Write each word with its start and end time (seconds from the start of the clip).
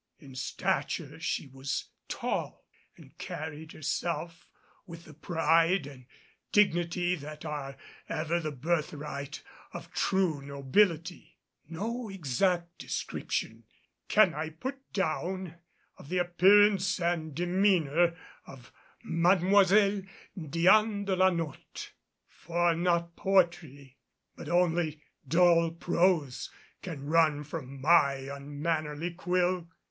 In 0.17 0.33
stature 0.33 1.19
she 1.19 1.45
was 1.45 1.89
tall 2.07 2.65
and 2.97 3.15
carried 3.19 3.73
herself 3.73 4.47
with 4.87 5.03
the 5.05 5.13
pride 5.13 5.85
and 5.85 6.07
dignity 6.51 7.13
that 7.13 7.45
are 7.45 7.77
ever 8.09 8.39
the 8.39 8.51
birthright 8.51 9.43
of 9.73 9.91
true 9.93 10.41
nobility. 10.41 11.37
No 11.69 12.09
exact 12.09 12.79
description 12.79 13.65
can 14.07 14.33
I 14.33 14.49
put 14.49 14.91
down 14.91 15.57
of 15.99 16.09
the 16.09 16.17
appearance 16.17 16.99
and 16.99 17.35
demeanor 17.35 18.17
of 18.47 18.71
Mademoiselle 19.03 20.01
Diane 20.35 21.05
de 21.05 21.15
la 21.15 21.29
Notte; 21.29 21.91
for 22.27 22.73
not 22.73 23.15
poetry 23.15 23.99
but 24.35 24.49
only 24.49 25.03
dull 25.27 25.69
prose 25.69 26.49
can 26.81 27.05
run 27.05 27.43
from 27.43 27.79
my 27.79 28.15
unmannerly 28.15 29.13
quill. 29.13 29.67